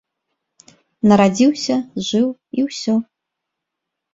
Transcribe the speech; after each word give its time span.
Нарадзіўся, 1.11 1.75
жыў 2.09 2.27
і 2.61 2.67
ўсё. 2.71 2.95